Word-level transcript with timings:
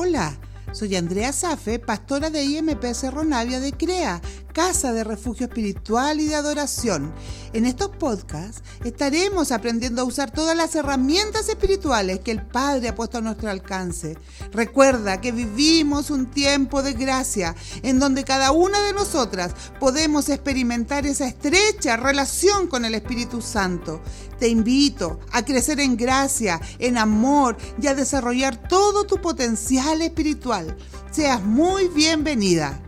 Hola, 0.00 0.38
soy 0.70 0.94
Andrea 0.94 1.32
Safe, 1.32 1.80
pastora 1.80 2.30
de 2.30 2.44
IMP 2.44 2.84
Cerro 2.94 3.24
Navia 3.24 3.58
de 3.58 3.72
CREA, 3.72 4.20
Casa 4.58 4.92
de 4.92 5.04
Refugio 5.04 5.46
Espiritual 5.46 6.18
y 6.18 6.26
de 6.26 6.34
Adoración. 6.34 7.14
En 7.52 7.64
estos 7.64 7.90
podcasts 7.90 8.60
estaremos 8.82 9.52
aprendiendo 9.52 10.02
a 10.02 10.04
usar 10.04 10.32
todas 10.32 10.56
las 10.56 10.74
herramientas 10.74 11.48
espirituales 11.48 12.18
que 12.18 12.32
el 12.32 12.44
Padre 12.44 12.88
ha 12.88 12.94
puesto 12.96 13.18
a 13.18 13.20
nuestro 13.20 13.50
alcance. 13.50 14.18
Recuerda 14.50 15.20
que 15.20 15.30
vivimos 15.30 16.10
un 16.10 16.26
tiempo 16.26 16.82
de 16.82 16.94
gracia 16.94 17.54
en 17.84 18.00
donde 18.00 18.24
cada 18.24 18.50
una 18.50 18.80
de 18.80 18.94
nosotras 18.94 19.54
podemos 19.78 20.28
experimentar 20.28 21.06
esa 21.06 21.28
estrecha 21.28 21.96
relación 21.96 22.66
con 22.66 22.84
el 22.84 22.96
Espíritu 22.96 23.40
Santo. 23.40 24.02
Te 24.40 24.48
invito 24.48 25.20
a 25.30 25.44
crecer 25.44 25.78
en 25.78 25.96
gracia, 25.96 26.60
en 26.80 26.98
amor 26.98 27.56
y 27.80 27.86
a 27.86 27.94
desarrollar 27.94 28.68
todo 28.68 29.04
tu 29.04 29.20
potencial 29.20 30.02
espiritual. 30.02 30.76
Seas 31.12 31.44
muy 31.44 31.86
bienvenida. 31.86 32.82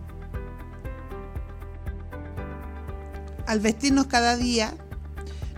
Al 3.51 3.59
vestirnos 3.59 4.07
cada 4.07 4.37
día, 4.37 4.73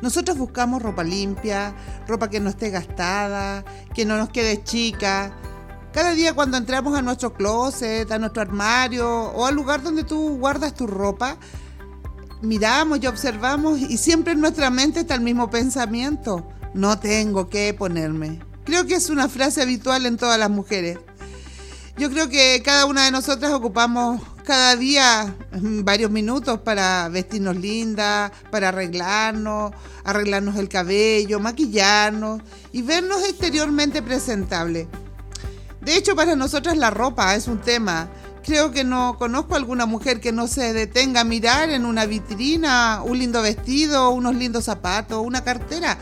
nosotros 0.00 0.38
buscamos 0.38 0.80
ropa 0.80 1.04
limpia, 1.04 1.74
ropa 2.08 2.30
que 2.30 2.40
no 2.40 2.48
esté 2.48 2.70
gastada, 2.70 3.66
que 3.94 4.06
no 4.06 4.16
nos 4.16 4.30
quede 4.30 4.64
chica. 4.64 5.30
Cada 5.92 6.12
día 6.12 6.32
cuando 6.32 6.56
entramos 6.56 6.96
a 6.96 7.02
nuestro 7.02 7.34
closet, 7.34 8.10
a 8.10 8.18
nuestro 8.18 8.40
armario 8.40 9.06
o 9.08 9.44
al 9.44 9.54
lugar 9.54 9.82
donde 9.82 10.04
tú 10.04 10.38
guardas 10.38 10.74
tu 10.74 10.86
ropa, 10.86 11.36
miramos 12.40 12.98
y 13.02 13.06
observamos 13.08 13.78
y 13.78 13.98
siempre 13.98 14.32
en 14.32 14.40
nuestra 14.40 14.70
mente 14.70 15.00
está 15.00 15.14
el 15.14 15.20
mismo 15.20 15.50
pensamiento. 15.50 16.48
No 16.72 16.98
tengo 16.98 17.50
que 17.50 17.74
ponerme. 17.74 18.40
Creo 18.64 18.86
que 18.86 18.94
es 18.94 19.10
una 19.10 19.28
frase 19.28 19.60
habitual 19.60 20.06
en 20.06 20.16
todas 20.16 20.38
las 20.38 20.48
mujeres. 20.48 20.98
Yo 21.98 22.10
creo 22.10 22.30
que 22.30 22.62
cada 22.64 22.86
una 22.86 23.04
de 23.04 23.10
nosotras 23.10 23.52
ocupamos 23.52 24.22
cada 24.42 24.76
día 24.76 25.34
mm, 25.52 25.84
varios 25.84 26.10
minutos 26.10 26.60
para 26.60 27.08
vestirnos 27.08 27.56
lindas, 27.56 28.32
para 28.50 28.68
arreglarnos, 28.68 29.72
arreglarnos 30.04 30.56
el 30.56 30.68
cabello, 30.68 31.40
maquillarnos 31.40 32.42
y 32.72 32.82
vernos 32.82 33.22
exteriormente 33.28 34.02
presentables. 34.02 34.88
De 35.80 35.96
hecho, 35.96 36.14
para 36.14 36.36
nosotras 36.36 36.76
la 36.76 36.90
ropa 36.90 37.34
es 37.34 37.48
un 37.48 37.58
tema. 37.58 38.08
Creo 38.44 38.72
que 38.72 38.84
no 38.84 39.16
conozco 39.18 39.54
alguna 39.54 39.86
mujer 39.86 40.20
que 40.20 40.32
no 40.32 40.48
se 40.48 40.72
detenga 40.72 41.20
a 41.20 41.24
mirar 41.24 41.70
en 41.70 41.84
una 41.84 42.06
vitrina 42.06 43.02
un 43.04 43.18
lindo 43.18 43.40
vestido, 43.40 44.10
unos 44.10 44.34
lindos 44.34 44.64
zapatos, 44.64 45.24
una 45.24 45.44
cartera. 45.44 45.98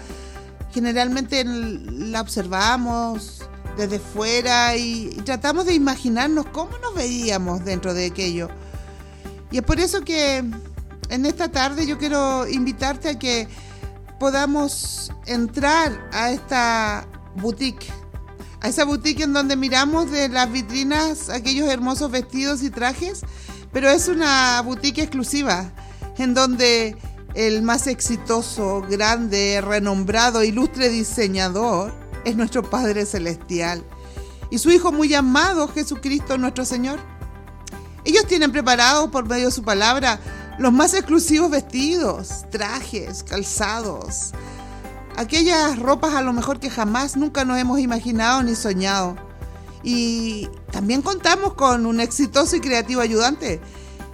Generalmente 0.73 1.45
la 1.45 2.21
observamos, 2.21 3.43
desde 3.77 3.99
fuera 3.99 4.77
y, 4.77 5.11
tratamos 5.25 5.67
de 5.67 5.75
imaginarnos 5.75 6.47
cómo 6.47 6.79
nos 6.79 6.95
veíamos 6.95 7.65
dentro 7.65 7.95
de 7.95 8.07
aquello. 8.07 8.49
Y 9.51 9.59
es 9.59 9.63
por 9.63 9.81
eso 9.81 10.03
que 10.03 10.45
en 11.09 11.27
esta 11.27 11.51
tarde 11.51 11.87
yo 11.87 11.99
quiero 11.99 12.47
invitarte 12.47 13.09
a 13.09 13.19
que 13.19 13.49
podamos 14.19 15.13
entrar 15.27 16.09
a 16.13 16.31
esta 16.31 17.07
boutique, 17.37 17.87
a 18.61 18.69
esa 18.69 18.85
boutique 18.85 19.23
en 19.23 19.33
donde 19.33 19.57
miramos 19.57 20.11
de 20.11 20.29
las 20.29 20.51
vitrinas 20.51 21.31
aquellos 21.31 21.69
hermosos 21.69 22.11
vestidos 22.11 22.63
y 22.63 22.71
trajes, 22.71 23.23
pero 23.73 23.89
es 23.89 24.09
una 24.09 24.61
boutique 24.63 25.03
exclusiva, 25.03 25.73
en 26.19 26.35
donde 26.35 26.97
el 27.35 27.63
más 27.63 27.87
exitoso, 27.87 28.85
grande, 28.89 29.61
renombrado, 29.61 30.43
ilustre 30.43 30.89
diseñador 30.89 32.10
es 32.25 32.37
nuestro 32.37 32.69
Padre 32.69 33.07
Celestial 33.07 33.85
y 34.51 34.59
su 34.59 34.71
Hijo 34.71 34.93
muy 34.93 35.15
amado, 35.15 35.69
Jesucristo 35.69 36.37
nuestro 36.37 36.65
Señor. 36.65 36.99
Ellos 38.05 38.27
tienen 38.27 38.53
preparados 38.53 39.11
por 39.11 39.29
medio 39.29 39.47
de 39.47 39.53
su 39.53 39.63
palabra 39.63 40.19
los 40.59 40.73
más 40.73 40.93
exclusivos 40.93 41.51
vestidos, 41.51 42.45
trajes, 42.51 43.23
calzados, 43.23 44.33
aquellas 45.17 45.79
ropas 45.79 46.15
a 46.15 46.23
lo 46.23 46.33
mejor 46.33 46.61
que 46.61 46.69
jamás 46.69 47.17
nunca 47.17 47.45
nos 47.45 47.59
hemos 47.59 47.79
imaginado 47.79 48.43
ni 48.43 48.55
soñado. 48.55 49.17
Y 49.83 50.49
también 50.71 51.01
contamos 51.01 51.55
con 51.55 51.87
un 51.87 52.01
exitoso 52.01 52.57
y 52.57 52.61
creativo 52.61 53.01
ayudante. 53.01 53.61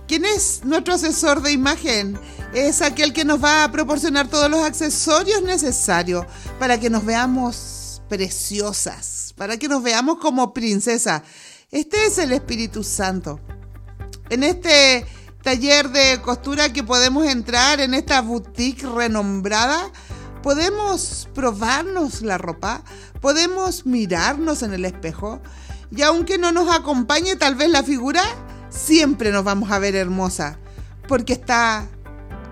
¿Quién 0.06 0.24
es 0.24 0.60
nuestro 0.64 0.94
asesor 0.94 1.42
de 1.42 1.50
imagen? 1.50 2.16
Es 2.54 2.80
aquel 2.80 3.12
que 3.12 3.24
nos 3.24 3.42
va 3.42 3.64
a 3.64 3.72
proporcionar 3.72 4.28
todos 4.28 4.48
los 4.48 4.60
accesorios 4.60 5.42
necesarios 5.42 6.26
para 6.60 6.78
que 6.78 6.90
nos 6.90 7.04
veamos 7.04 7.75
preciosas, 8.08 9.34
para 9.36 9.56
que 9.56 9.68
nos 9.68 9.82
veamos 9.82 10.18
como 10.18 10.52
princesa. 10.52 11.22
Este 11.70 12.06
es 12.06 12.18
el 12.18 12.32
Espíritu 12.32 12.82
Santo. 12.82 13.40
En 14.30 14.42
este 14.42 15.06
taller 15.42 15.90
de 15.90 16.20
costura 16.22 16.72
que 16.72 16.82
podemos 16.82 17.26
entrar, 17.26 17.80
en 17.80 17.94
esta 17.94 18.20
boutique 18.20 18.86
renombrada, 18.86 19.90
podemos 20.42 21.28
probarnos 21.34 22.22
la 22.22 22.38
ropa, 22.38 22.82
podemos 23.20 23.86
mirarnos 23.86 24.62
en 24.62 24.72
el 24.72 24.84
espejo 24.84 25.40
y 25.90 26.02
aunque 26.02 26.38
no 26.38 26.52
nos 26.52 26.74
acompañe 26.74 27.36
tal 27.36 27.54
vez 27.54 27.70
la 27.70 27.82
figura, 27.82 28.22
siempre 28.68 29.30
nos 29.30 29.44
vamos 29.44 29.70
a 29.70 29.78
ver 29.78 29.94
hermosa, 29.94 30.58
porque 31.08 31.32
está 31.32 31.88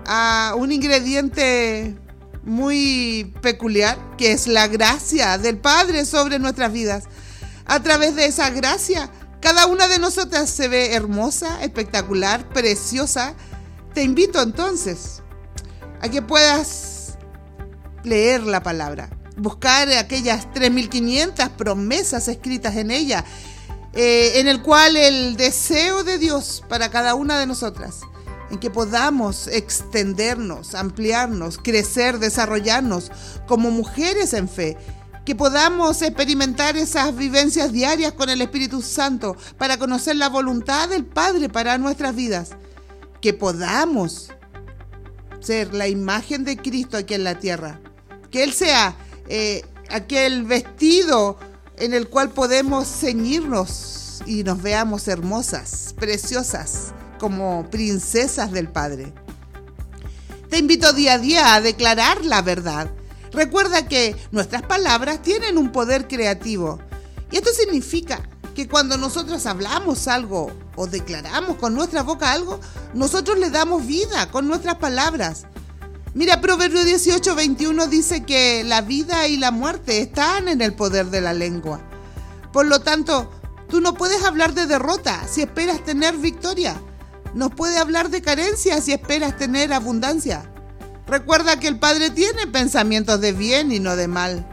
a 0.05 0.53
un 0.57 0.71
ingrediente 0.71 1.97
muy 2.45 3.33
peculiar, 3.41 3.97
que 4.17 4.31
es 4.31 4.47
la 4.47 4.67
gracia 4.67 5.37
del 5.37 5.57
Padre 5.57 6.05
sobre 6.05 6.39
nuestras 6.39 6.71
vidas. 6.71 7.05
A 7.65 7.81
través 7.81 8.15
de 8.15 8.27
esa 8.27 8.49
gracia, 8.51 9.09
cada 9.41 9.65
una 9.65 9.87
de 9.87 9.99
nosotras 9.99 10.49
se 10.49 10.67
ve 10.67 10.93
hermosa, 10.93 11.63
espectacular, 11.63 12.47
preciosa. 12.49 13.33
Te 13.93 14.03
invito 14.03 14.41
entonces 14.41 15.23
a 16.01 16.09
que 16.09 16.21
puedas 16.21 17.17
leer 18.03 18.43
la 18.43 18.61
palabra, 18.61 19.09
buscar 19.37 19.89
aquellas 19.89 20.47
3.500 20.53 21.49
promesas 21.51 22.27
escritas 22.27 22.75
en 22.75 22.91
ella, 22.91 23.25
eh, 23.93 24.33
en 24.35 24.47
el 24.47 24.61
cual 24.61 24.95
el 24.95 25.35
deseo 25.37 26.03
de 26.03 26.19
Dios 26.19 26.63
para 26.69 26.89
cada 26.89 27.15
una 27.15 27.39
de 27.39 27.47
nosotras 27.47 28.01
en 28.49 28.59
que 28.59 28.69
podamos 28.69 29.47
extendernos, 29.47 30.75
ampliarnos, 30.75 31.57
crecer, 31.57 32.19
desarrollarnos 32.19 33.11
como 33.47 33.71
mujeres 33.71 34.33
en 34.33 34.47
fe, 34.47 34.77
que 35.25 35.35
podamos 35.35 36.01
experimentar 36.01 36.77
esas 36.77 37.15
vivencias 37.15 37.71
diarias 37.71 38.13
con 38.13 38.29
el 38.29 38.41
Espíritu 38.41 38.81
Santo 38.81 39.35
para 39.57 39.77
conocer 39.77 40.15
la 40.15 40.29
voluntad 40.29 40.89
del 40.89 41.05
Padre 41.05 41.49
para 41.49 41.77
nuestras 41.77 42.15
vidas, 42.15 42.51
que 43.21 43.33
podamos 43.33 44.29
ser 45.39 45.73
la 45.73 45.87
imagen 45.87 46.43
de 46.43 46.57
Cristo 46.57 46.97
aquí 46.97 47.15
en 47.15 47.23
la 47.23 47.39
tierra, 47.39 47.79
que 48.29 48.43
Él 48.43 48.53
sea 48.53 48.95
eh, 49.27 49.63
aquel 49.89 50.43
vestido 50.43 51.37
en 51.77 51.93
el 51.93 52.07
cual 52.07 52.29
podemos 52.29 52.87
ceñirnos 52.87 54.21
y 54.27 54.43
nos 54.43 54.61
veamos 54.61 55.07
hermosas, 55.07 55.93
preciosas 55.97 56.94
como 57.17 57.69
princesas 57.69 58.51
del 58.51 58.69
Padre. 58.69 59.13
Te 60.49 60.57
invito 60.57 60.93
día 60.93 61.13
a 61.13 61.19
día 61.19 61.55
a 61.55 61.61
declarar 61.61 62.23
la 62.23 62.41
verdad. 62.41 62.89
Recuerda 63.31 63.87
que 63.87 64.15
nuestras 64.31 64.61
palabras 64.61 65.21
tienen 65.21 65.57
un 65.57 65.71
poder 65.71 66.07
creativo. 66.07 66.79
Y 67.31 67.37
esto 67.37 67.49
significa 67.51 68.21
que 68.53 68.67
cuando 68.67 68.97
nosotros 68.97 69.45
hablamos 69.45 70.07
algo 70.07 70.51
o 70.75 70.87
declaramos 70.87 71.57
con 71.57 71.73
nuestra 71.73 72.03
boca 72.03 72.31
algo, 72.31 72.59
nosotros 72.93 73.37
le 73.37 73.49
damos 73.49 73.85
vida 73.85 74.31
con 74.31 74.47
nuestras 74.47 74.75
palabras. 74.75 75.45
Mira, 76.13 76.39
Proverbio 76.39 76.85
18, 76.85 77.35
21 77.35 77.87
dice 77.87 78.23
que 78.23 78.63
la 78.63 78.81
vida 78.81 79.27
y 79.27 79.35
la 79.35 79.51
muerte 79.51 79.99
están 79.99 80.47
en 80.47 80.61
el 80.61 80.73
poder 80.73 81.07
de 81.07 81.19
la 81.19 81.33
lengua. 81.33 81.81
Por 82.53 82.67
lo 82.67 82.79
tanto, 82.79 83.29
tú 83.67 83.81
no 83.81 83.95
puedes 83.95 84.23
hablar 84.23 84.53
de 84.53 84.67
derrota 84.67 85.27
si 85.27 85.41
esperas 85.41 85.83
tener 85.83 86.15
victoria 86.15 86.79
nos 87.35 87.53
puede 87.53 87.77
hablar 87.77 88.09
de 88.09 88.21
carencia 88.21 88.81
si 88.81 88.93
esperas 88.93 89.37
tener 89.37 89.73
abundancia. 89.73 90.49
Recuerda 91.05 91.59
que 91.59 91.67
el 91.67 91.77
Padre 91.77 92.09
tiene 92.09 92.47
pensamientos 92.47 93.19
de 93.19 93.33
bien 93.33 93.73
y 93.73 93.79
no 93.79 93.97
de 93.97 94.07
mal. 94.07 94.47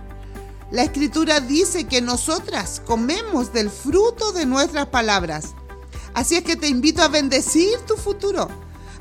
La 0.73 0.83
Escritura 0.83 1.41
dice 1.41 1.85
que 1.85 2.03
nosotras 2.03 2.83
comemos 2.85 3.53
del 3.53 3.71
fruto 3.71 4.33
de 4.33 4.47
nuestras 4.47 4.87
palabras. 4.89 5.55
Así 6.13 6.35
es 6.35 6.43
que 6.43 6.57
te 6.57 6.67
invito 6.67 7.03
a 7.03 7.09
bendecir 7.09 7.79
tu 7.87 7.97
futuro, 7.97 8.49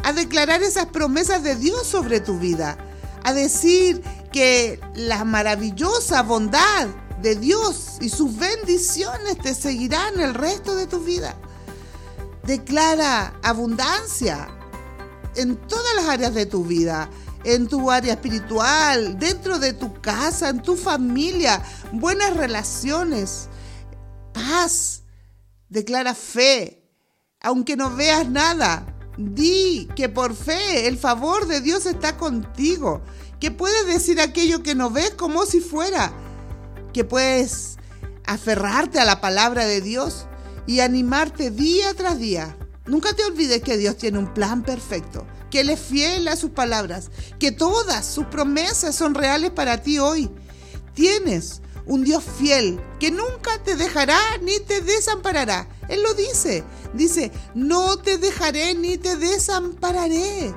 a 0.04 0.14
declarar 0.14 0.62
esas 0.62 0.86
promesas 0.86 1.42
de 1.42 1.56
Dios 1.56 1.88
sobre 1.88 2.20
tu 2.20 2.38
vida, 2.38 2.78
a 3.24 3.34
decir 3.34 4.04
que 4.32 4.80
la 4.94 5.26
maravillosa 5.26 6.22
bondad 6.22 6.88
de 7.24 7.36
Dios 7.36 7.98
y 8.00 8.10
sus 8.10 8.38
bendiciones 8.38 9.40
te 9.40 9.56
seguirán 9.56 10.20
el 10.20 10.36
resto 10.36 10.76
de 10.76 10.86
tu 10.86 11.00
vida. 11.00 11.36
Declara 12.44 13.34
abundancia 13.44 14.48
en 15.36 15.56
todas 15.68 15.96
las 15.96 16.06
áreas 16.06 16.34
de 16.34 16.46
tu 16.46 16.66
vida, 16.66 17.10
en 17.44 17.68
tu 17.68 17.92
área 17.92 18.14
espiritual, 18.14 19.18
dentro 19.20 19.60
de 19.60 19.74
tu 19.74 20.02
casa, 20.02 20.50
en 20.50 20.62
tu 20.62 20.76
familia, 20.76 21.62
buenas 21.92 22.36
relaciones, 22.36 23.48
paz, 24.34 25.02
Declara 25.72 26.14
fe, 26.14 26.84
aunque 27.40 27.78
no 27.78 27.96
veas 27.96 28.30
nada. 28.30 28.86
Di 29.18 29.88
que 29.96 30.10
por 30.10 30.36
fe 30.36 30.86
el 30.88 30.98
favor 30.98 31.48
de 31.48 31.62
Dios 31.62 31.86
está 31.86 32.18
contigo, 32.18 33.02
que 33.40 33.52
puedes 33.52 33.88
decir 33.88 34.20
aquello 34.20 34.64
que 34.64 34.76
no 34.76 34.90
ves 34.90 35.12
como 35.12 35.46
si 35.46 35.62
fuera, 35.62 36.12
que 36.92 37.06
puedes 37.06 37.78
aferrarte 38.26 39.00
a 39.00 39.06
la 39.06 39.22
palabra 39.22 39.66
de 39.66 39.80
Dios 39.80 40.28
y 40.72 40.80
animarte 40.80 41.52
día 41.52 41.94
tras 41.96 42.18
día. 42.18 42.56
Nunca 42.86 43.14
te 43.14 43.26
olvides 43.26 43.62
que 43.62 43.76
Dios 43.76 43.98
tiene 43.98 44.20
un 44.20 44.34
plan 44.34 44.64
perfecto, 44.64 45.28
que 45.50 45.60
Él 45.60 45.70
es 45.70 45.82
fiel 45.82 46.30
a 46.30 46.38
sus 46.38 46.52
palabras, 46.52 47.12
que 47.40 47.52
todas 47.52 48.06
sus 48.06 48.28
promesas 48.28 48.96
son 48.96 49.14
reales 49.14 49.52
para 49.52 49.82
ti 49.82 50.00
hoy. 50.00 50.32
Tienes 50.94 51.62
un 51.86 52.06
Dios 52.06 52.24
fiel 52.24 52.80
que 53.02 53.12
nunca 53.12 53.62
te 53.66 53.76
dejará 53.76 54.18
ni 54.42 54.60
te 54.62 54.80
desamparará. 54.80 55.68
Él 55.90 56.04
lo 56.04 56.14
dice. 56.14 56.64
Dice, 56.94 57.34
no 57.54 57.98
te 57.98 58.18
dejaré 58.18 58.74
ni 58.74 58.98
te 58.98 59.18
desampararé. 59.18 60.54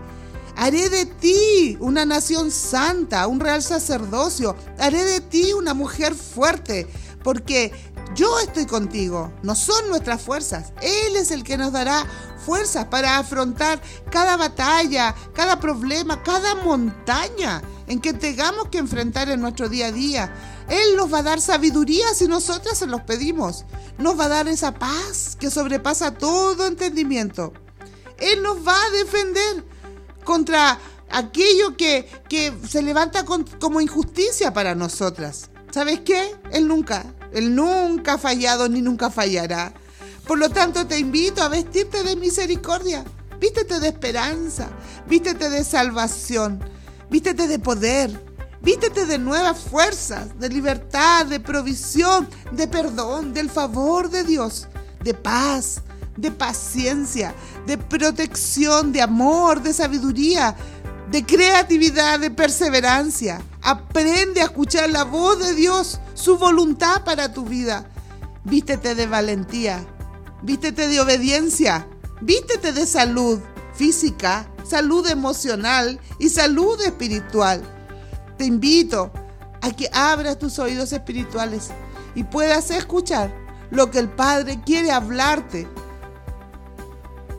Haré 0.55 0.91
de 0.91 1.07
ti 1.07 1.77
una 1.81 2.07
nación 2.07 2.53
santa, 2.53 3.27
un 3.27 3.41
real 3.41 3.65
sacerdocio. 3.65 4.55
Haré 4.79 5.03
de 5.03 5.21
ti 5.21 5.53
una 5.55 5.75
mujer 5.75 6.15
fuerte, 6.15 6.87
porque 7.25 7.73
yo 8.15 8.39
estoy 8.41 8.67
contigo. 8.67 9.33
No 9.43 9.55
son 9.55 9.89
nuestras 9.89 10.23
fuerzas. 10.23 10.73
Él 10.81 11.17
es 11.17 11.31
el 11.31 11.43
que 11.43 11.57
nos 11.57 11.73
dará 11.73 12.05
fuerzas 12.45 12.87
para 12.87 13.19
afrontar 13.19 13.81
cada 14.11 14.37
batalla, 14.37 15.15
cada 15.33 15.59
problema, 15.59 16.23
cada 16.23 16.55
montaña 16.57 17.63
en 17.87 18.01
que 18.01 18.13
tengamos 18.13 18.69
que 18.69 18.79
enfrentar 18.79 19.29
en 19.29 19.41
nuestro 19.41 19.69
día 19.69 19.87
a 19.87 19.93
día. 19.93 20.35
Él 20.69 20.97
nos 20.97 21.13
va 21.13 21.19
a 21.19 21.23
dar 21.23 21.41
sabiduría 21.41 22.15
si 22.15 22.27
nosotras 22.27 22.79
se 22.79 22.87
los 22.87 23.03
pedimos. 23.03 23.65
Nos 23.99 24.19
va 24.19 24.27
a 24.27 24.29
dar 24.29 24.49
esa 24.49 24.73
paz 24.73 25.37
que 25.39 25.51
sobrepasa 25.51 26.13
todo 26.13 26.67
entendimiento. 26.67 27.53
Él 28.19 28.43
nos 28.43 28.67
va 28.67 28.77
a 28.81 28.91
defender 28.91 29.65
contra 30.25 30.79
aquello 31.11 31.77
que, 31.77 32.09
que 32.29 32.53
se 32.69 32.83
levanta 32.83 33.25
como 33.25 33.81
injusticia 33.81 34.53
para 34.53 34.75
nosotras. 34.75 35.51
¿Sabes 35.71 36.01
qué? 36.01 36.35
Él 36.53 36.69
nunca, 36.69 37.05
él 37.35 37.55
nunca 37.55 38.15
ha 38.15 38.19
fallado 38.19 38.69
ni 38.69 38.81
nunca 38.81 39.11
fallará. 39.11 39.75
Por 40.27 40.39
lo 40.39 40.49
tanto, 40.49 40.87
te 40.87 40.99
invito 40.99 41.43
a 41.43 41.49
vestirte 41.49 42.03
de 42.03 42.17
misericordia, 42.17 43.05
vístete 43.39 43.81
de 43.81 43.89
esperanza, 43.89 44.69
vístete 45.07 45.51
de 45.51 45.65
salvación, 45.65 46.65
vístete 47.11 47.47
de 47.47 47.59
poder, 47.59 48.25
vístete 48.63 49.05
de 49.05 49.19
nuevas 49.19 49.59
fuerzas, 49.59 50.39
de 50.39 50.49
libertad, 50.49 51.27
de 51.27 51.41
provisión, 51.41 52.29
de 52.53 52.67
perdón, 52.69 53.35
del 53.35 53.51
favor 53.51 54.09
de 54.09 54.25
Dios, 54.25 54.69
de 55.03 55.13
paz, 55.13 55.83
de 56.17 56.31
paciencia, 56.31 57.35
de 57.67 57.77
protección, 57.77 58.93
de 58.93 59.03
amor, 59.03 59.63
de 59.63 59.75
sabiduría, 59.75 60.57
de 61.11 61.25
creatividad, 61.25 62.21
de 62.21 62.31
perseverancia. 62.31 63.43
Aprende 63.65 64.43
a 64.43 64.45
escuchar 64.45 64.91
la 64.91 65.05
voz 65.05 65.39
de 65.39 65.55
Dios, 65.55 65.99
su 66.13 66.37
voluntad 66.37 67.03
para 67.03 67.33
tu 67.33 67.47
vida. 67.47 67.89
Vístete 68.45 68.95
de 68.95 69.07
valentía, 69.07 69.87
vístete 70.43 70.87
de 70.87 71.01
obediencia, 71.01 71.89
vístete 72.21 72.75
de 72.75 72.87
salud 72.87 73.41
física, 73.73 74.47
salud 74.69 75.09
emocional 75.09 75.99
y 76.19 76.29
salud 76.29 76.79
espiritual. 76.83 77.63
Te 78.37 78.45
invito 78.45 79.11
a 79.63 79.71
que 79.71 79.89
abras 79.95 80.39
tus 80.39 80.59
oídos 80.59 80.93
espirituales 80.93 81.71
y 82.15 82.25
puedas 82.25 82.71
escuchar 82.71 83.35
lo 83.71 83.91
que 83.91 83.99
el 83.99 84.11
Padre 84.11 84.61
quiere 84.63 84.93
hablarte. 84.93 85.67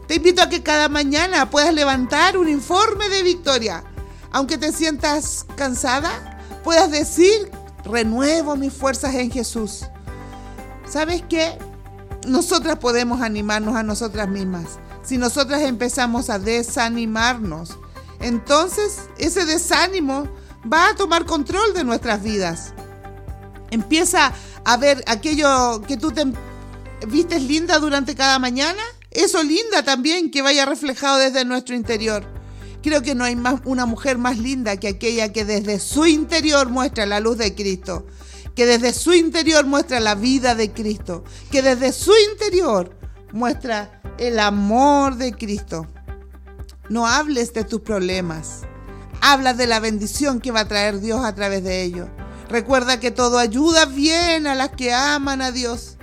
Te 0.07 0.15
invito 0.15 0.41
a 0.41 0.49
que 0.49 0.63
cada 0.63 0.89
mañana 0.89 1.51
puedas 1.51 1.71
levantar 1.71 2.35
un 2.35 2.49
informe 2.49 3.09
de 3.09 3.21
victoria. 3.21 3.83
Aunque 4.35 4.57
te 4.57 4.73
sientas 4.73 5.45
cansada, 5.55 6.37
puedas 6.61 6.91
decir, 6.91 7.49
renuevo 7.85 8.57
mis 8.57 8.73
fuerzas 8.73 9.15
en 9.15 9.31
Jesús. 9.31 9.85
¿Sabes 10.85 11.23
qué? 11.29 11.57
nosotras 12.27 12.77
podemos 12.79 13.21
animarnos 13.21 13.75
a 13.75 13.83
nosotras 13.83 14.27
mismas. 14.27 14.79
Si 15.03 15.17
nosotras 15.17 15.61
empezamos 15.61 16.29
a 16.29 16.37
desanimarnos, 16.37 17.77
entonces 18.19 19.03
ese 19.17 19.45
desánimo 19.45 20.27
va 20.71 20.89
a 20.89 20.95
tomar 20.95 21.25
control 21.25 21.73
de 21.73 21.85
nuestras 21.85 22.21
vidas. 22.21 22.73
Empieza 23.71 24.33
a 24.65 24.75
ver 24.75 25.01
aquello 25.07 25.81
que 25.81 25.95
tú 25.95 26.11
te 26.11 26.25
vistes 27.07 27.41
linda 27.41 27.79
durante 27.79 28.15
cada 28.15 28.37
mañana, 28.39 28.83
eso 29.11 29.41
linda 29.43 29.83
también 29.83 30.29
que 30.29 30.41
vaya 30.41 30.65
reflejado 30.65 31.19
desde 31.19 31.45
nuestro 31.45 31.73
interior. 31.73 32.34
Creo 32.85 33.01
que 33.01 33.15
no 33.15 33.23
hay 33.23 33.35
más 33.35 33.61
una 33.65 33.87
mujer 33.87 34.19
más 34.19 34.37
linda 34.37 34.77
que 34.77 34.87
aquella 34.87 35.33
que 35.33 35.43
desde 35.43 35.79
su 35.79 36.05
interior 36.05 36.69
muestra 36.69 37.07
la 37.07 37.19
luz 37.19 37.37
de 37.37 37.55
Cristo 37.55 38.05
que 38.55 38.65
desde 38.65 38.93
su 38.93 39.13
interior 39.13 39.65
muestra 39.65 39.99
la 39.99 40.15
vida 40.15 40.55
de 40.55 40.71
Cristo, 40.71 41.23
que 41.51 41.61
desde 41.61 41.91
su 41.91 42.13
interior 42.31 42.97
muestra 43.33 44.01
el 44.17 44.39
amor 44.39 45.17
de 45.17 45.33
Cristo. 45.33 45.87
No 46.87 47.05
hables 47.05 47.53
de 47.53 47.65
tus 47.65 47.81
problemas, 47.81 48.61
habla 49.19 49.53
de 49.53 49.67
la 49.67 49.81
bendición 49.81 50.39
que 50.39 50.51
va 50.51 50.61
a 50.61 50.67
traer 50.67 51.01
Dios 51.01 51.25
a 51.25 51.35
través 51.35 51.63
de 51.63 51.83
ellos. 51.83 52.07
Recuerda 52.47 52.99
que 52.99 53.11
todo 53.11 53.39
ayuda 53.39 53.85
bien 53.85 54.47
a 54.47 54.55
las 54.55 54.69
que 54.69 54.93
aman 54.93 55.41
a 55.41 55.51
Dios. 55.51 55.94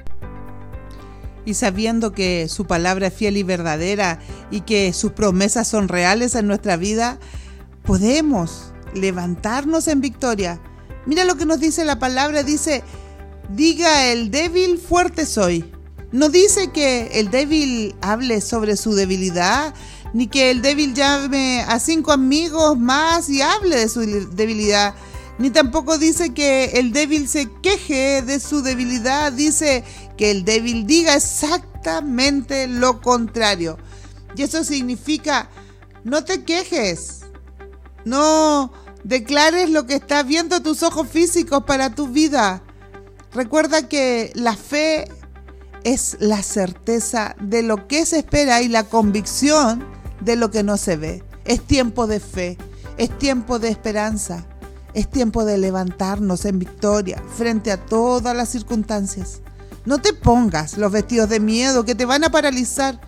Y 1.45 1.55
sabiendo 1.55 2.13
que 2.13 2.49
su 2.49 2.67
palabra 2.67 3.09
es 3.09 3.15
fiel 3.15 3.37
y 3.37 3.43
verdadera 3.43 4.21
y 4.51 4.61
que 4.61 4.93
sus 4.93 5.13
promesas 5.13 5.67
son 5.69 5.89
reales 5.89 6.35
en 6.35 6.47
nuestra 6.47 6.77
vida, 6.77 7.19
podemos 7.85 8.73
levantarnos 8.95 9.89
en 9.89 10.01
victoria 10.01 10.61
Mira 11.05 11.25
lo 11.25 11.37
que 11.37 11.47
nos 11.47 11.59
dice 11.59 11.85
la 11.85 11.99
palabra, 11.99 12.43
dice, 12.43 12.85
diga 13.51 14.07
el 14.07 14.31
débil, 14.31 14.79
fuerte 14.79 15.27
soy. 15.27 15.65
No 16.13 16.29
dice 16.29 16.71
que 16.71 17.19
el 17.19 17.31
débil 17.31 17.95
hable 18.03 18.41
sobre 18.41 18.77
su 18.77 18.95
debilidad, 18.95 19.75
ni 20.15 20.29
que 20.29 20.51
el 20.51 20.63
débil 20.63 20.95
llame 20.95 21.63
a 21.63 21.81
cinco 21.81 22.13
amigos 22.13 22.79
más 22.79 23.29
y 23.31 23.43
hable 23.43 23.77
de 23.77 23.89
su 23.89 24.01
debilidad, 24.01 24.95
ni 25.39 25.51
tampoco 25.51 25.99
dice 25.99 26.35
que 26.35 26.67
el 26.75 26.93
débil 26.93 27.29
se 27.29 27.49
queje 27.63 28.23
de 28.23 28.39
su 28.39 28.63
debilidad, 28.63 29.33
dice 29.33 29.83
que 30.23 30.31
el 30.31 30.45
débil 30.45 30.87
diga 30.87 31.17
exactamente 31.17 32.69
lo 32.69 33.01
contrario. 33.01 33.77
Y 34.37 34.43
eso 34.43 34.63
significa, 34.63 35.51
no 36.05 36.23
te 36.23 36.45
quejes, 36.45 37.23
no 38.05 38.73
declares 39.03 39.69
lo 39.69 39.85
que 39.85 39.97
estás 39.97 40.25
viendo 40.25 40.63
tus 40.63 40.85
ojos 40.85 41.09
físicos 41.09 41.65
para 41.65 41.97
tu 41.97 42.07
vida. 42.07 42.63
Recuerda 43.33 43.89
que 43.89 44.31
la 44.37 44.55
fe 44.55 45.11
es 45.83 46.17
la 46.21 46.45
certeza 46.45 47.35
de 47.41 47.65
lo 47.65 47.89
que 47.89 48.07
se 48.07 48.19
espera 48.21 48.63
y 48.63 48.69
la 48.69 48.85
convicción 48.85 49.85
de 50.21 50.37
lo 50.37 50.53
que 50.53 50.63
no 50.63 50.77
se 50.77 50.95
ve. 50.95 51.25
Es 51.45 51.67
tiempo 51.67 52.07
de 52.07 52.21
fe, 52.21 52.59
es 52.97 53.11
tiempo 53.19 53.59
de 53.59 53.71
esperanza, 53.71 54.47
es 54.95 55.11
tiempo 55.11 55.45
de 55.45 55.59
levantarnos 55.59 56.45
en 56.45 56.61
victoria 56.61 57.21
frente 57.37 57.73
a 57.73 57.85
todas 57.85 58.37
las 58.37 58.51
circunstancias. 58.51 59.43
No 59.85 59.99
te 59.99 60.13
pongas 60.13 60.79
los 60.79 60.93
vestidos 60.93 61.29
de 61.29 61.41
miedo 61.41 61.85
que 61.85 61.95
te 61.95 62.05
van 62.05 62.25
a 62.25 62.31
paralizar. 62.31 63.01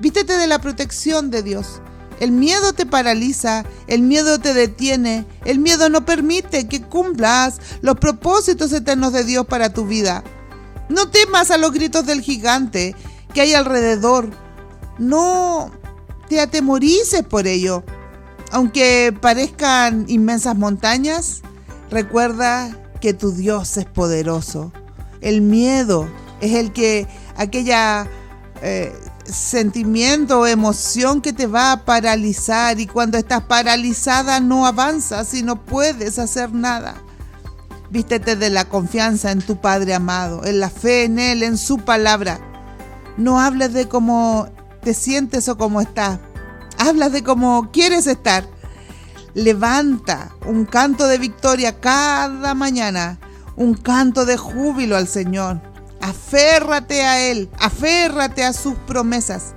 Vístete 0.00 0.36
de 0.36 0.46
la 0.46 0.60
protección 0.60 1.30
de 1.30 1.42
Dios 1.42 1.80
el 2.22 2.30
miedo 2.30 2.72
te 2.72 2.86
paraliza, 2.86 3.64
el 3.88 4.02
miedo 4.02 4.38
te 4.38 4.54
detiene, 4.54 5.26
el 5.44 5.58
miedo 5.58 5.88
no 5.88 6.04
permite 6.04 6.68
que 6.68 6.80
cumplas 6.80 7.60
los 7.80 7.96
propósitos 7.96 8.72
eternos 8.72 9.12
de 9.12 9.24
Dios 9.24 9.44
para 9.44 9.72
tu 9.72 9.86
vida. 9.86 10.22
No 10.88 11.08
temas 11.08 11.50
a 11.50 11.58
los 11.58 11.72
gritos 11.72 12.06
del 12.06 12.20
gigante 12.20 12.94
que 13.34 13.40
hay 13.40 13.54
alrededor. 13.54 14.30
No 15.00 15.72
te 16.28 16.40
atemorices 16.40 17.24
por 17.24 17.48
ello. 17.48 17.82
Aunque 18.52 19.12
parezcan 19.20 20.04
inmensas 20.06 20.56
montañas, 20.56 21.42
recuerda 21.90 22.70
que 23.00 23.14
tu 23.14 23.32
Dios 23.32 23.76
es 23.78 23.86
poderoso. 23.86 24.72
El 25.22 25.40
miedo 25.40 26.08
es 26.40 26.54
el 26.54 26.72
que 26.72 27.08
aquella 27.36 28.06
eh, 28.60 28.92
sentimiento 29.24 30.40
o 30.40 30.46
emoción 30.46 31.20
que 31.20 31.32
te 31.32 31.46
va 31.46 31.72
a 31.72 31.84
paralizar 31.84 32.78
y 32.80 32.86
cuando 32.86 33.18
estás 33.18 33.42
paralizada 33.42 34.40
no 34.40 34.66
avanzas 34.66 35.32
y 35.34 35.42
no 35.42 35.64
puedes 35.64 36.18
hacer 36.18 36.52
nada. 36.52 36.94
Vístete 37.90 38.36
de 38.36 38.50
la 38.50 38.64
confianza 38.64 39.30
en 39.30 39.42
tu 39.42 39.60
Padre 39.60 39.94
amado, 39.94 40.44
en 40.44 40.60
la 40.60 40.70
fe 40.70 41.04
en 41.04 41.18
Él, 41.18 41.42
en 41.42 41.58
su 41.58 41.78
palabra. 41.78 42.40
No 43.16 43.40
hables 43.40 43.72
de 43.72 43.86
cómo 43.86 44.48
te 44.82 44.94
sientes 44.94 45.48
o 45.48 45.56
cómo 45.56 45.80
estás. 45.80 46.18
Hablas 46.78 47.12
de 47.12 47.22
cómo 47.22 47.70
quieres 47.70 48.06
estar. 48.06 48.44
Levanta 49.34 50.34
un 50.46 50.64
canto 50.64 51.06
de 51.06 51.18
victoria 51.18 51.80
cada 51.80 52.54
mañana, 52.54 53.18
un 53.56 53.74
canto 53.74 54.24
de 54.24 54.36
júbilo 54.36 54.96
al 54.96 55.08
Señor. 55.08 55.60
Aférrate 56.00 57.02
a 57.02 57.20
Él, 57.20 57.48
aférrate 57.58 58.44
a 58.44 58.52
sus 58.52 58.74
promesas. 58.74 59.54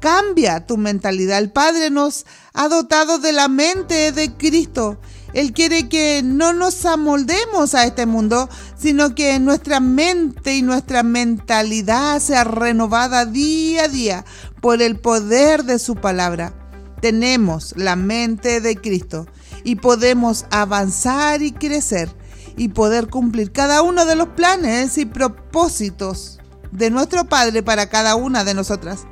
Cambia 0.00 0.66
tu 0.66 0.76
mentalidad. 0.76 1.38
El 1.38 1.52
Padre 1.52 1.90
nos 1.90 2.26
ha 2.52 2.68
dotado 2.68 3.18
de 3.18 3.32
la 3.32 3.48
mente 3.48 4.12
de 4.12 4.32
Cristo. 4.32 4.98
Él 5.32 5.52
quiere 5.52 5.88
que 5.88 6.22
no 6.24 6.52
nos 6.52 6.84
amoldemos 6.84 7.74
a 7.74 7.84
este 7.86 8.04
mundo, 8.04 8.50
sino 8.76 9.14
que 9.14 9.38
nuestra 9.38 9.80
mente 9.80 10.56
y 10.56 10.62
nuestra 10.62 11.02
mentalidad 11.02 12.20
sea 12.20 12.44
renovada 12.44 13.24
día 13.24 13.84
a 13.84 13.88
día 13.88 14.24
por 14.60 14.82
el 14.82 14.98
poder 14.98 15.64
de 15.64 15.78
su 15.78 15.94
palabra. 15.94 16.52
Tenemos 17.00 17.72
la 17.76 17.96
mente 17.96 18.60
de 18.60 18.76
Cristo 18.76 19.26
y 19.64 19.76
podemos 19.76 20.44
avanzar 20.50 21.42
y 21.42 21.52
crecer 21.52 22.10
y 22.56 22.68
poder 22.68 23.08
cumplir 23.08 23.52
cada 23.52 23.82
uno 23.82 24.04
de 24.04 24.16
los 24.16 24.28
planes 24.28 24.98
y 24.98 25.06
propósitos 25.06 26.38
de 26.70 26.90
nuestro 26.90 27.24
Padre 27.24 27.62
para 27.62 27.88
cada 27.88 28.16
una 28.16 28.44
de 28.44 28.54
nosotras. 28.54 29.06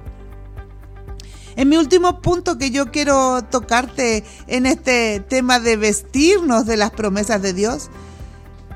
En 1.56 1.68
mi 1.68 1.76
último 1.76 2.22
punto 2.22 2.58
que 2.58 2.70
yo 2.70 2.90
quiero 2.90 3.42
tocarte 3.44 4.24
en 4.46 4.66
este 4.66 5.20
tema 5.20 5.60
de 5.60 5.76
vestirnos 5.76 6.64
de 6.64 6.76
las 6.76 6.90
promesas 6.90 7.42
de 7.42 7.52
Dios 7.52 7.90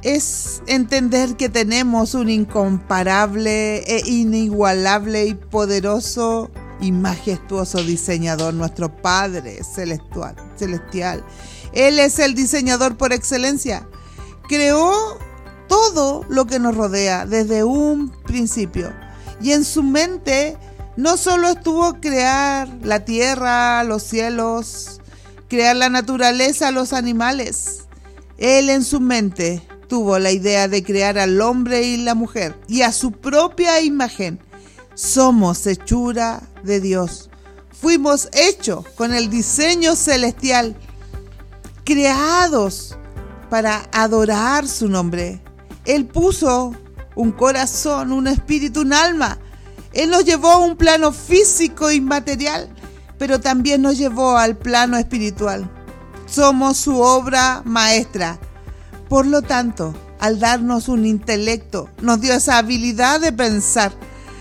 es 0.02 0.62
entender 0.66 1.36
que 1.36 1.48
tenemos 1.48 2.14
un 2.14 2.28
incomparable 2.28 3.78
e 3.78 4.02
inigualable 4.06 5.24
y 5.24 5.34
poderoso 5.34 6.50
y 6.80 6.92
majestuoso 6.92 7.82
diseñador, 7.82 8.52
nuestro 8.52 8.94
Padre 8.94 9.60
celestial. 9.64 11.24
Él 11.72 11.98
es 11.98 12.18
el 12.18 12.34
diseñador 12.34 12.96
por 12.96 13.14
excelencia 13.14 13.88
creó 14.48 15.18
todo 15.68 16.24
lo 16.28 16.46
que 16.46 16.58
nos 16.58 16.76
rodea 16.76 17.26
desde 17.26 17.64
un 17.64 18.10
principio. 18.10 18.92
Y 19.40 19.52
en 19.52 19.64
su 19.64 19.82
mente 19.82 20.56
no 20.96 21.16
solo 21.16 21.48
estuvo 21.48 21.94
crear 22.00 22.68
la 22.82 23.04
tierra, 23.04 23.82
los 23.84 24.02
cielos, 24.02 25.00
crear 25.48 25.76
la 25.76 25.88
naturaleza, 25.88 26.70
los 26.70 26.92
animales. 26.92 27.84
Él 28.38 28.70
en 28.70 28.84
su 28.84 29.00
mente 29.00 29.62
tuvo 29.88 30.18
la 30.18 30.30
idea 30.30 30.68
de 30.68 30.82
crear 30.82 31.18
al 31.18 31.40
hombre 31.40 31.82
y 31.82 31.96
la 31.98 32.14
mujer 32.14 32.56
y 32.68 32.82
a 32.82 32.92
su 32.92 33.12
propia 33.12 33.80
imagen. 33.80 34.40
Somos 34.94 35.66
hechura 35.66 36.42
de 36.62 36.80
Dios. 36.80 37.30
Fuimos 37.72 38.28
hechos 38.32 38.86
con 38.94 39.12
el 39.12 39.28
diseño 39.28 39.96
celestial, 39.96 40.76
creados 41.84 42.96
para 43.54 43.88
adorar 43.92 44.66
su 44.66 44.88
nombre. 44.88 45.40
Él 45.84 46.06
puso 46.06 46.74
un 47.14 47.30
corazón, 47.30 48.10
un 48.10 48.26
espíritu, 48.26 48.80
un 48.80 48.92
alma. 48.92 49.38
Él 49.92 50.10
nos 50.10 50.24
llevó 50.24 50.50
a 50.50 50.58
un 50.58 50.76
plano 50.76 51.12
físico 51.12 51.92
y 51.92 52.00
material, 52.00 52.68
pero 53.16 53.40
también 53.40 53.80
nos 53.80 53.96
llevó 53.96 54.36
al 54.36 54.56
plano 54.56 54.96
espiritual. 54.96 55.70
Somos 56.26 56.78
su 56.78 56.98
obra 56.98 57.62
maestra. 57.64 58.40
Por 59.08 59.24
lo 59.24 59.40
tanto, 59.40 59.94
al 60.18 60.40
darnos 60.40 60.88
un 60.88 61.06
intelecto, 61.06 61.88
nos 62.02 62.20
dio 62.20 62.34
esa 62.34 62.58
habilidad 62.58 63.20
de 63.20 63.30
pensar. 63.30 63.92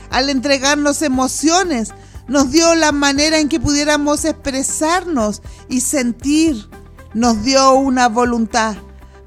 Al 0.09 0.31
entregarnos 0.31 1.03
emociones, 1.03 1.89
nos 2.27 2.49
dio 2.49 2.73
la 2.73 2.91
manera 2.91 3.37
en 3.37 3.47
que 3.47 3.59
pudiéramos 3.59 4.25
expresarnos 4.25 5.43
y 5.69 5.81
sentir. 5.81 6.67
Nos 7.13 7.43
dio 7.43 7.75
una 7.75 8.09
voluntad 8.09 8.75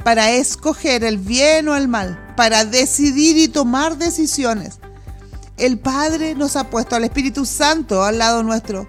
para 0.07 0.31
escoger 0.31 1.03
el 1.03 1.19
bien 1.19 1.67
o 1.67 1.75
el 1.75 1.89
mal, 1.89 2.33
para 2.37 2.65
decidir 2.65 3.37
y 3.39 3.49
tomar 3.49 3.99
decisiones. 3.99 4.79
El 5.57 5.81
Padre 5.81 6.37
nos 6.37 6.55
ha 6.55 6.71
puesto 6.71 6.95
al 6.95 7.03
Espíritu 7.03 7.45
Santo 7.45 8.05
al 8.05 8.19
lado 8.19 8.45
nuestro, 8.45 8.87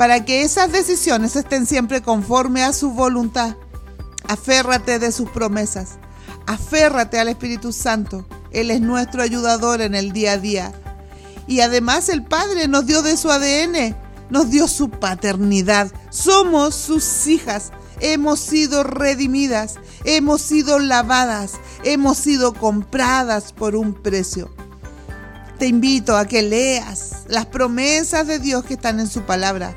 para 0.00 0.24
que 0.24 0.42
esas 0.42 0.72
decisiones 0.72 1.36
estén 1.36 1.64
siempre 1.64 2.02
conforme 2.02 2.64
a 2.64 2.72
su 2.72 2.90
voluntad. 2.90 3.54
Aférrate 4.26 4.98
de 4.98 5.12
sus 5.12 5.30
promesas, 5.30 5.90
aférrate 6.48 7.20
al 7.20 7.28
Espíritu 7.28 7.72
Santo. 7.72 8.26
Él 8.50 8.72
es 8.72 8.80
nuestro 8.80 9.22
ayudador 9.22 9.80
en 9.80 9.94
el 9.94 10.10
día 10.10 10.32
a 10.32 10.38
día. 10.38 10.72
Y 11.46 11.60
además 11.60 12.08
el 12.08 12.24
Padre 12.24 12.66
nos 12.66 12.84
dio 12.84 13.02
de 13.02 13.16
su 13.16 13.30
ADN, 13.30 13.94
nos 14.28 14.50
dio 14.50 14.66
su 14.66 14.90
paternidad. 14.90 15.92
Somos 16.10 16.74
sus 16.74 17.28
hijas 17.28 17.70
hemos 18.00 18.40
sido 18.40 18.84
redimidas, 18.84 19.76
hemos 20.04 20.42
sido 20.42 20.78
lavadas, 20.78 21.54
hemos 21.84 22.18
sido 22.18 22.54
compradas 22.54 23.52
por 23.52 23.76
un 23.76 23.94
precio. 23.94 24.50
Te 25.58 25.66
invito 25.66 26.16
a 26.16 26.26
que 26.26 26.42
leas 26.42 27.24
las 27.28 27.46
promesas 27.46 28.26
de 28.26 28.38
Dios 28.38 28.64
que 28.64 28.74
están 28.74 29.00
en 29.00 29.08
su 29.08 29.22
palabra. 29.22 29.76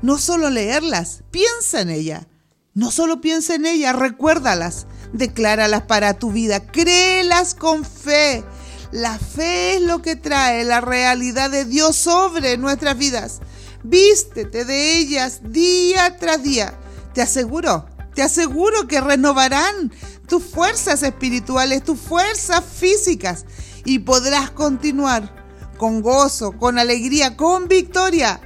No 0.00 0.18
solo 0.18 0.48
leerlas, 0.48 1.24
piensa 1.30 1.80
en 1.80 1.90
ella. 1.90 2.28
No 2.74 2.92
solo 2.92 3.20
piensa 3.20 3.56
en 3.56 3.66
ella, 3.66 3.92
recuérdalas, 3.92 4.86
decláralas 5.12 5.82
para 5.82 6.14
tu 6.14 6.30
vida, 6.30 6.64
créelas 6.66 7.56
con 7.56 7.84
fe. 7.84 8.44
La 8.92 9.18
fe 9.18 9.74
es 9.74 9.82
lo 9.82 10.00
que 10.00 10.14
trae 10.14 10.64
la 10.64 10.80
realidad 10.80 11.50
de 11.50 11.64
Dios 11.64 11.96
sobre 11.96 12.56
nuestras 12.56 12.96
vidas. 12.96 13.40
Vístete 13.82 14.64
de 14.64 14.98
ellas 14.98 15.40
día 15.50 16.16
tras 16.16 16.42
día 16.42 16.78
te 17.18 17.22
aseguro, 17.22 17.84
te 18.14 18.22
aseguro 18.22 18.86
que 18.86 19.00
renovarán 19.00 19.92
tus 20.28 20.40
fuerzas 20.44 21.02
espirituales, 21.02 21.82
tus 21.82 21.98
fuerzas 21.98 22.62
físicas 22.64 23.44
y 23.84 23.98
podrás 23.98 24.52
continuar 24.52 25.34
con 25.78 26.00
gozo, 26.00 26.52
con 26.52 26.78
alegría, 26.78 27.36
con 27.36 27.66
victoria. 27.66 28.40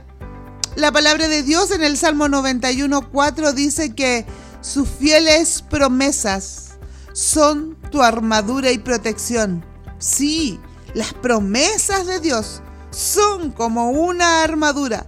La 0.74 0.90
palabra 0.90 1.28
de 1.28 1.42
Dios 1.42 1.70
en 1.70 1.82
el 1.82 1.98
Salmo 1.98 2.28
91.4 2.28 3.52
dice 3.52 3.94
que 3.94 4.24
sus 4.62 4.88
fieles 4.88 5.62
promesas 5.68 6.78
son 7.12 7.76
tu 7.90 8.00
armadura 8.00 8.70
y 8.70 8.78
protección. 8.78 9.66
Sí, 9.98 10.58
las 10.94 11.12
promesas 11.12 12.06
de 12.06 12.20
Dios 12.20 12.62
son 12.90 13.50
como 13.50 13.90
una 13.90 14.42
armadura. 14.42 15.04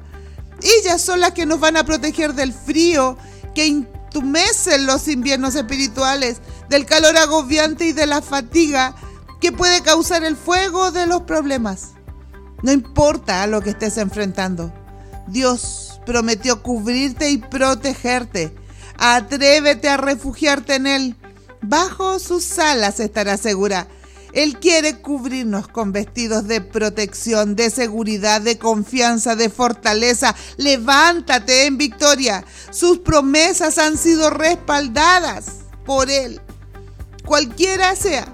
Ellas 0.60 1.00
son 1.00 1.20
las 1.20 1.32
que 1.32 1.46
nos 1.46 1.60
van 1.60 1.78
a 1.78 1.84
proteger 1.84 2.34
del 2.34 2.52
frío 2.52 3.16
que 3.54 3.66
intumecen 3.66 4.86
los 4.86 5.08
inviernos 5.08 5.54
espirituales, 5.54 6.40
del 6.68 6.86
calor 6.86 7.16
agobiante 7.16 7.86
y 7.86 7.92
de 7.92 8.06
la 8.06 8.22
fatiga 8.22 8.94
que 9.40 9.52
puede 9.52 9.82
causar 9.82 10.24
el 10.24 10.36
fuego 10.36 10.90
de 10.90 11.06
los 11.06 11.22
problemas. 11.22 11.90
No 12.62 12.72
importa 12.72 13.46
lo 13.46 13.60
que 13.60 13.70
estés 13.70 13.98
enfrentando, 13.98 14.72
Dios 15.26 16.00
prometió 16.06 16.62
cubrirte 16.62 17.30
y 17.30 17.38
protegerte. 17.38 18.54
Atrévete 18.98 19.88
a 19.88 19.96
refugiarte 19.96 20.76
en 20.76 20.86
Él. 20.86 21.16
Bajo 21.60 22.18
sus 22.18 22.58
alas 22.58 23.00
estarás 23.00 23.40
segura 23.40 23.88
él 24.34 24.58
quiere 24.58 25.00
cubrirnos 25.00 25.68
con 25.68 25.92
vestidos 25.92 26.48
de 26.48 26.60
protección, 26.60 27.54
de 27.54 27.70
seguridad, 27.70 28.40
de 28.40 28.58
confianza, 28.58 29.36
de 29.36 29.48
fortaleza. 29.48 30.34
Levántate 30.56 31.66
en 31.66 31.78
victoria. 31.78 32.44
Sus 32.72 32.98
promesas 32.98 33.78
han 33.78 33.96
sido 33.96 34.30
respaldadas 34.30 35.46
por 35.86 36.10
Él. 36.10 36.40
Cualquiera 37.24 37.94
sea 37.94 38.26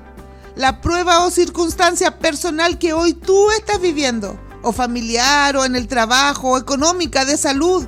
la 0.56 0.80
prueba 0.80 1.24
o 1.26 1.30
circunstancia 1.30 2.18
personal 2.18 2.78
que 2.78 2.94
hoy 2.94 3.12
tú 3.12 3.50
estás 3.50 3.78
viviendo, 3.80 4.40
o 4.62 4.72
familiar, 4.72 5.54
o 5.56 5.66
en 5.66 5.76
el 5.76 5.86
trabajo, 5.86 6.52
o 6.52 6.58
económica, 6.58 7.26
de 7.26 7.36
salud, 7.36 7.86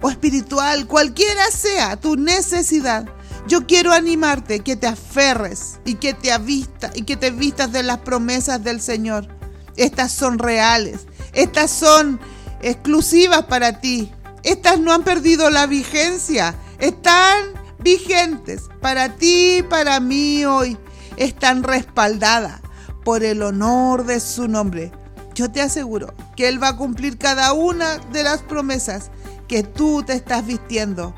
o 0.00 0.10
espiritual, 0.10 0.86
cualquiera 0.86 1.50
sea 1.50 1.96
tu 1.96 2.16
necesidad. 2.16 3.06
Yo 3.46 3.66
quiero 3.66 3.92
animarte 3.92 4.60
que 4.60 4.74
te 4.74 4.86
aferres 4.86 5.78
y 5.84 5.96
que 5.96 6.14
te 6.14 6.32
avista 6.32 6.90
y 6.94 7.02
que 7.02 7.16
te 7.16 7.30
vistas 7.30 7.72
de 7.72 7.82
las 7.82 7.98
promesas 7.98 8.64
del 8.64 8.80
Señor. 8.80 9.28
Estas 9.76 10.12
son 10.12 10.38
reales, 10.38 11.06
estas 11.34 11.70
son 11.70 12.20
exclusivas 12.62 13.44
para 13.44 13.80
ti. 13.80 14.10
Estas 14.44 14.80
no 14.80 14.92
han 14.92 15.04
perdido 15.04 15.50
la 15.50 15.66
vigencia, 15.66 16.54
están 16.78 17.44
vigentes 17.80 18.62
para 18.80 19.10
ti 19.10 19.58
y 19.58 19.62
para 19.62 20.00
mí 20.00 20.46
hoy. 20.46 20.78
Están 21.18 21.62
respaldadas 21.62 22.62
por 23.04 23.24
el 23.24 23.42
honor 23.42 24.04
de 24.06 24.20
su 24.20 24.48
nombre. 24.48 24.90
Yo 25.34 25.50
te 25.50 25.60
aseguro 25.60 26.14
que 26.34 26.48
Él 26.48 26.62
va 26.62 26.68
a 26.68 26.76
cumplir 26.76 27.18
cada 27.18 27.52
una 27.52 27.98
de 27.98 28.22
las 28.22 28.42
promesas 28.42 29.10
que 29.48 29.62
tú 29.62 30.02
te 30.02 30.14
estás 30.14 30.46
vistiendo 30.46 31.14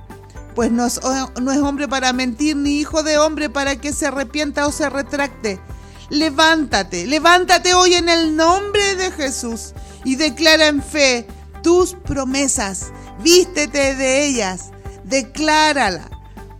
pues 0.56 0.72
no 0.72 0.86
es, 0.86 0.98
no 1.40 1.52
es 1.52 1.58
hombre 1.58 1.86
para 1.86 2.14
mentir, 2.14 2.56
ni 2.56 2.80
hijo 2.80 3.02
de 3.02 3.18
hombre 3.18 3.50
para 3.50 3.76
que 3.76 3.92
se 3.92 4.06
arrepienta 4.06 4.66
o 4.66 4.72
se 4.72 4.88
retracte. 4.88 5.60
Levántate, 6.08 7.06
levántate 7.06 7.74
hoy 7.74 7.92
en 7.92 8.08
el 8.08 8.34
nombre 8.36 8.96
de 8.96 9.12
Jesús 9.12 9.74
y 10.02 10.16
declara 10.16 10.68
en 10.68 10.82
fe 10.82 11.28
tus 11.62 11.92
promesas. 11.92 12.86
Vístete 13.22 13.94
de 13.96 14.24
ellas, 14.24 14.70
declárala. 15.04 16.08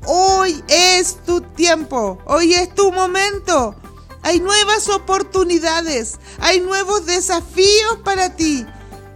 Hoy 0.05 0.63
es 0.69 1.17
tu 1.25 1.41
tiempo, 1.41 2.19
hoy 2.27 2.53
es 2.53 2.75
tu 2.75 2.93
momento. 2.93 3.75
Hay 4.21 4.41
nuevas 4.41 4.91
oportunidades, 4.91 6.19
hay 6.39 6.61
nuevos 6.61 7.07
desafíos 7.07 8.01
para 8.05 8.37
ti. 8.37 8.67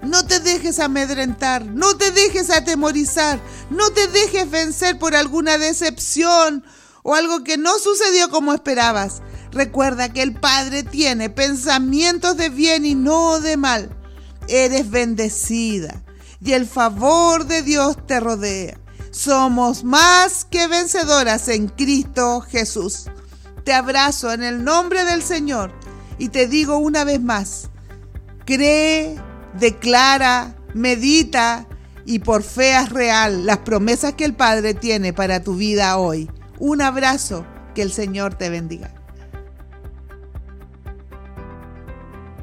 No 0.03 0.27
te 0.27 0.41
dejes 0.41 0.79
amedrentar, 0.79 1.65
no 1.67 1.97
te 1.97 2.11
dejes 2.11 2.51
atemorizar, 2.51 3.41
no 3.69 3.91
te 3.91 4.07
dejes 4.09 4.51
vencer 4.51 4.99
por 4.99 5.15
alguna 5.15 5.59
decepción 5.59 6.65
o 7.03 7.15
algo 7.15 7.45
que 7.45 7.59
no 7.59 7.79
sucedió 7.79 8.31
como 8.31 8.55
esperabas. 8.55 9.21
Recuerda 9.53 10.13
que 10.13 10.23
el 10.23 10.35
Padre 10.35 10.85
tiene 10.85 11.29
pensamientos 11.29 12.37
de 12.37 12.49
bien 12.49 12.87
y 12.87 12.95
no 12.95 13.41
de 13.41 13.57
mal. 13.57 13.97
Eres 14.49 14.91
bendecida 14.91 16.03
y 16.43 16.53
el 16.53 16.67
favor 16.67 17.47
de 17.47 17.63
Dios 17.63 17.97
te 18.07 18.21
rodea. 18.21 18.79
Somos 19.11 19.85
más 19.85 20.45
que 20.45 20.67
vencedoras 20.69 21.49
en 21.49 21.69
Cristo 21.69 22.41
Jesús. 22.41 23.07
Te 23.65 23.73
abrazo 23.73 24.33
en 24.33 24.43
el 24.43 24.65
nombre 24.65 25.05
del 25.05 25.23
Señor 25.23 25.73
y 26.19 26.29
te 26.29 26.47
digo 26.47 26.79
una 26.79 27.05
vez 27.05 27.21
más, 27.21 27.71
cree, 28.47 29.21
declara, 29.59 30.57
medita 30.75 31.67
y 32.05 32.21
por 32.21 32.43
fe 32.43 32.85
real 32.87 33.47
las 33.47 33.59
promesas 33.59 34.15
que 34.15 34.25
el 34.25 34.35
Padre 34.35 34.75
tiene 34.75 35.13
para 35.13 35.43
tu 35.43 35.57
vida 35.57 35.97
hoy. 35.99 36.31
Un 36.59 36.83
abrazo, 36.83 37.47
que 37.75 37.83
el 37.83 37.93
Señor 37.93 38.35
te 38.35 38.51
bendiga. 38.51 38.93